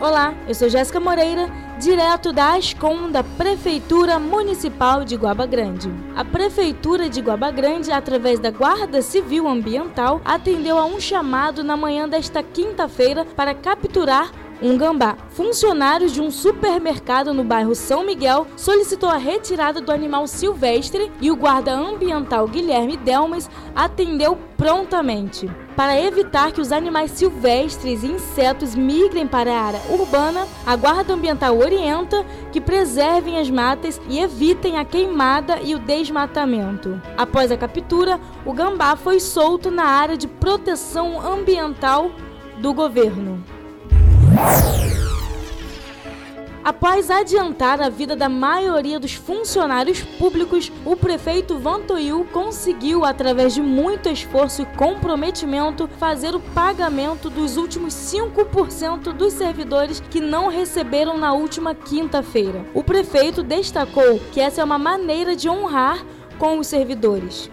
Olá, 0.00 0.32
eu 0.48 0.54
sou 0.54 0.66
Jéssica 0.66 0.98
Moreira, 0.98 1.46
direto 1.78 2.32
da 2.32 2.54
ASCOM 2.54 3.10
da 3.10 3.22
Prefeitura 3.22 4.18
Municipal 4.18 5.04
de 5.04 5.14
Guaba 5.14 5.44
Grande. 5.44 5.92
A 6.16 6.24
Prefeitura 6.24 7.10
de 7.10 7.20
Guaba 7.20 7.50
Grande, 7.50 7.92
através 7.92 8.40
da 8.40 8.50
Guarda 8.50 9.02
Civil 9.02 9.46
Ambiental, 9.46 10.22
atendeu 10.24 10.78
a 10.78 10.86
um 10.86 10.98
chamado 10.98 11.62
na 11.62 11.76
manhã 11.76 12.08
desta 12.08 12.42
quinta-feira 12.42 13.26
para 13.36 13.52
capturar 13.52 14.32
um 14.62 14.76
gambá. 14.76 15.16
Funcionários 15.30 16.12
de 16.12 16.20
um 16.20 16.30
supermercado 16.30 17.32
no 17.32 17.44
bairro 17.44 17.74
São 17.74 18.04
Miguel 18.04 18.46
solicitou 18.56 19.08
a 19.08 19.16
retirada 19.16 19.80
do 19.80 19.92
animal 19.92 20.26
silvestre 20.26 21.10
e 21.20 21.30
o 21.30 21.36
guarda 21.36 21.72
ambiental 21.72 22.46
Guilherme 22.46 22.96
Delmas 22.96 23.50
atendeu 23.74 24.38
prontamente. 24.56 25.50
Para 25.74 25.98
evitar 25.98 26.52
que 26.52 26.60
os 26.60 26.72
animais 26.72 27.12
silvestres 27.12 28.02
e 28.02 28.08
insetos 28.08 28.74
migrem 28.74 29.26
para 29.26 29.50
a 29.50 29.62
área 29.62 29.80
urbana, 29.88 30.46
a 30.66 30.76
Guarda 30.76 31.14
Ambiental 31.14 31.56
orienta 31.56 32.26
que 32.52 32.60
preservem 32.60 33.38
as 33.38 33.48
matas 33.48 33.98
e 34.06 34.18
evitem 34.18 34.76
a 34.76 34.84
queimada 34.84 35.58
e 35.62 35.74
o 35.74 35.78
desmatamento. 35.78 37.00
Após 37.16 37.50
a 37.50 37.56
captura, 37.56 38.20
o 38.44 38.52
gambá 38.52 38.96
foi 38.96 39.18
solto 39.20 39.70
na 39.70 39.84
área 39.84 40.18
de 40.18 40.28
proteção 40.28 41.18
ambiental 41.18 42.10
do 42.58 42.74
governo. 42.74 43.42
Após 46.62 47.10
adiantar 47.10 47.80
a 47.80 47.88
vida 47.88 48.14
da 48.14 48.28
maioria 48.28 49.00
dos 49.00 49.14
funcionários 49.14 50.02
públicos, 50.02 50.70
o 50.84 50.94
prefeito 50.94 51.58
Vantoil 51.58 52.26
conseguiu, 52.32 53.04
através 53.04 53.54
de 53.54 53.62
muito 53.62 54.08
esforço 54.08 54.62
e 54.62 54.66
comprometimento, 54.76 55.88
fazer 55.98 56.34
o 56.34 56.40
pagamento 56.40 57.30
dos 57.30 57.56
últimos 57.56 57.94
5% 57.94 59.12
dos 59.12 59.32
servidores 59.32 60.00
que 60.10 60.20
não 60.20 60.48
receberam 60.48 61.16
na 61.16 61.32
última 61.32 61.74
quinta-feira. 61.74 62.64
O 62.74 62.84
prefeito 62.84 63.42
destacou 63.42 64.20
que 64.30 64.40
essa 64.40 64.60
é 64.60 64.64
uma 64.64 64.78
maneira 64.78 65.34
de 65.34 65.48
honrar 65.48 66.04
com 66.38 66.58
os 66.58 66.66
servidores. 66.66 67.50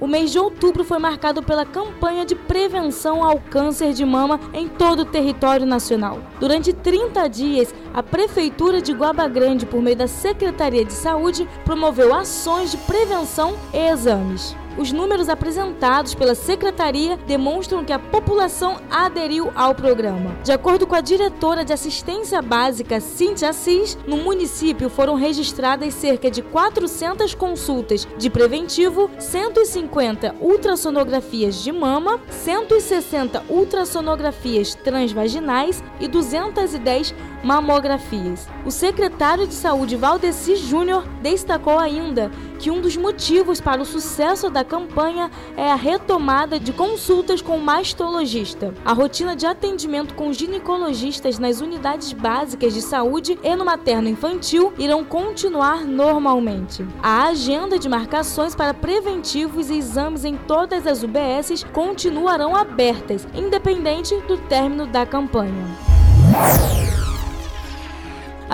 O 0.00 0.06
mês 0.06 0.32
de 0.32 0.38
outubro 0.38 0.84
foi 0.84 0.98
marcado 0.98 1.42
pela 1.42 1.64
campanha 1.64 2.24
de 2.24 2.34
prevenção 2.34 3.22
ao 3.22 3.38
câncer 3.38 3.92
de 3.92 4.04
mama 4.04 4.40
em 4.52 4.68
todo 4.68 5.00
o 5.00 5.04
território 5.04 5.66
nacional. 5.66 6.18
Durante 6.40 6.72
30 6.72 7.28
dias, 7.28 7.74
a 7.92 8.02
Prefeitura 8.02 8.82
de 8.82 8.92
Guaba 8.92 9.28
Grande, 9.28 9.66
por 9.66 9.80
meio 9.80 9.96
da 9.96 10.08
Secretaria 10.08 10.84
de 10.84 10.92
Saúde, 10.92 11.48
promoveu 11.64 12.14
ações 12.14 12.70
de 12.70 12.76
prevenção 12.78 13.54
e 13.72 13.78
exames. 13.78 14.56
Os 14.76 14.90
números 14.90 15.28
apresentados 15.28 16.14
pela 16.14 16.34
secretaria 16.34 17.16
demonstram 17.16 17.84
que 17.84 17.92
a 17.92 17.98
população 17.98 18.78
aderiu 18.90 19.52
ao 19.54 19.74
programa. 19.74 20.36
De 20.42 20.50
acordo 20.50 20.84
com 20.86 20.96
a 20.96 21.00
diretora 21.00 21.64
de 21.64 21.72
assistência 21.72 22.42
básica, 22.42 22.98
Cintia 22.98 23.50
Assis, 23.50 23.96
no 24.06 24.16
município 24.16 24.90
foram 24.90 25.14
registradas 25.14 25.94
cerca 25.94 26.28
de 26.28 26.42
400 26.42 27.34
consultas 27.34 28.06
de 28.18 28.28
preventivo, 28.28 29.08
150 29.18 30.34
ultrassonografias 30.40 31.62
de 31.62 31.70
mama, 31.70 32.20
160 32.28 33.44
ultrassonografias 33.48 34.74
transvaginais 34.74 35.84
e 36.00 36.08
210 36.08 37.14
mamografias. 37.44 38.48
O 38.64 38.70
secretário 38.70 39.46
de 39.46 39.54
Saúde, 39.54 39.96
Valdeci 39.96 40.56
Júnior, 40.56 41.06
destacou 41.22 41.78
ainda 41.78 42.30
que 42.64 42.70
um 42.70 42.80
dos 42.80 42.96
motivos 42.96 43.60
para 43.60 43.82
o 43.82 43.84
sucesso 43.84 44.48
da 44.48 44.64
campanha 44.64 45.30
é 45.54 45.70
a 45.70 45.74
retomada 45.74 46.58
de 46.58 46.72
consultas 46.72 47.42
com 47.42 47.58
o 47.58 47.60
mastologista. 47.60 48.72
A 48.82 48.94
rotina 48.94 49.36
de 49.36 49.44
atendimento 49.44 50.14
com 50.14 50.32
ginecologistas 50.32 51.38
nas 51.38 51.60
unidades 51.60 52.14
básicas 52.14 52.72
de 52.72 52.80
saúde 52.80 53.38
e 53.42 53.54
no 53.54 53.66
materno 53.66 54.08
infantil 54.08 54.72
irão 54.78 55.04
continuar 55.04 55.84
normalmente. 55.84 56.86
A 57.02 57.24
agenda 57.24 57.78
de 57.78 57.86
marcações 57.86 58.54
para 58.54 58.72
preventivos 58.72 59.68
e 59.68 59.76
exames 59.76 60.24
em 60.24 60.34
todas 60.34 60.86
as 60.86 61.02
UBSs 61.02 61.64
continuarão 61.64 62.56
abertas, 62.56 63.28
independente 63.34 64.18
do 64.22 64.38
término 64.38 64.86
da 64.86 65.04
campanha. 65.04 65.66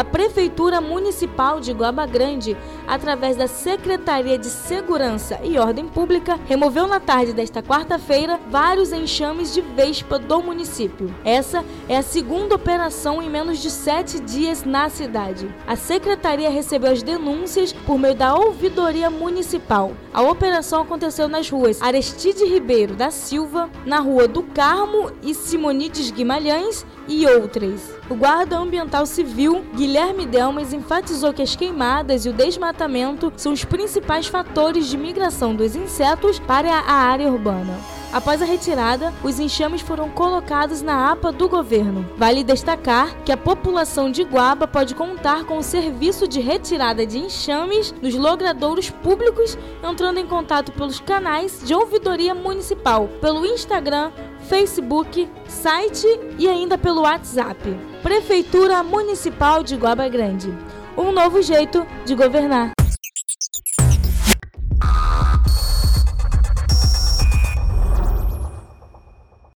A 0.00 0.04
Prefeitura 0.04 0.80
Municipal 0.80 1.60
de 1.60 1.74
Guaba 1.74 2.06
Grande, 2.06 2.56
através 2.88 3.36
da 3.36 3.46
Secretaria 3.46 4.38
de 4.38 4.46
Segurança 4.46 5.38
e 5.44 5.58
Ordem 5.58 5.86
Pública, 5.86 6.40
removeu 6.46 6.86
na 6.86 6.98
tarde 6.98 7.34
desta 7.34 7.62
quarta-feira 7.62 8.40
vários 8.48 8.94
enxames 8.94 9.52
de 9.52 9.60
vespa 9.60 10.18
do 10.18 10.42
município. 10.42 11.14
Essa 11.22 11.62
é 11.86 11.98
a 11.98 12.02
segunda 12.02 12.54
operação 12.54 13.20
em 13.20 13.28
menos 13.28 13.58
de 13.58 13.70
sete 13.70 14.18
dias 14.20 14.64
na 14.64 14.88
cidade. 14.88 15.54
A 15.66 15.76
Secretaria 15.76 16.48
recebeu 16.48 16.92
as 16.92 17.02
denúncias 17.02 17.70
por 17.70 17.98
meio 17.98 18.14
da 18.14 18.34
Ouvidoria 18.34 19.10
Municipal. 19.10 19.92
A 20.14 20.22
operação 20.22 20.80
aconteceu 20.80 21.28
nas 21.28 21.50
ruas 21.50 21.82
Aristide 21.82 22.46
Ribeiro 22.46 22.94
da 22.94 23.10
Silva, 23.10 23.68
na 23.84 24.00
Rua 24.00 24.26
do 24.26 24.44
Carmo 24.44 25.12
e 25.22 25.34
Simonides 25.34 26.10
Guimarães 26.10 26.86
e 27.06 27.26
outras. 27.26 27.99
O 28.10 28.16
guarda 28.16 28.58
ambiental 28.58 29.06
civil, 29.06 29.64
Guilherme 29.72 30.26
Delmas, 30.26 30.72
enfatizou 30.72 31.32
que 31.32 31.42
as 31.42 31.54
queimadas 31.54 32.26
e 32.26 32.28
o 32.28 32.32
desmatamento 32.32 33.32
são 33.36 33.52
os 33.52 33.64
principais 33.64 34.26
fatores 34.26 34.88
de 34.88 34.98
migração 34.98 35.54
dos 35.54 35.76
insetos 35.76 36.40
para 36.40 36.74
a 36.74 36.92
área 36.92 37.30
urbana. 37.30 37.99
Após 38.12 38.42
a 38.42 38.44
retirada, 38.44 39.14
os 39.22 39.38
enxames 39.38 39.80
foram 39.80 40.10
colocados 40.10 40.82
na 40.82 41.12
APA 41.12 41.30
do 41.30 41.48
governo. 41.48 42.04
Vale 42.16 42.42
destacar 42.42 43.14
que 43.24 43.30
a 43.30 43.36
população 43.36 44.10
de 44.10 44.24
Guaba 44.24 44.66
pode 44.66 44.96
contar 44.96 45.44
com 45.44 45.58
o 45.58 45.62
serviço 45.62 46.26
de 46.26 46.40
retirada 46.40 47.06
de 47.06 47.18
enxames 47.18 47.94
nos 48.02 48.16
logradouros 48.16 48.90
públicos, 48.90 49.56
entrando 49.88 50.18
em 50.18 50.26
contato 50.26 50.72
pelos 50.72 50.98
canais 50.98 51.62
de 51.64 51.72
ouvidoria 51.72 52.34
municipal, 52.34 53.08
pelo 53.20 53.46
Instagram, 53.46 54.10
Facebook, 54.48 55.30
site 55.46 56.08
e 56.36 56.48
ainda 56.48 56.76
pelo 56.76 57.02
WhatsApp. 57.02 57.78
Prefeitura 58.02 58.82
Municipal 58.82 59.62
de 59.62 59.76
Guaba 59.76 60.08
Grande. 60.08 60.52
Um 60.96 61.12
novo 61.12 61.40
jeito 61.42 61.86
de 62.04 62.16
governar. 62.16 62.79